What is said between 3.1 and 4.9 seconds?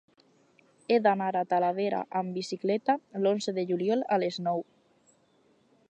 l'onze de juliol a les nou.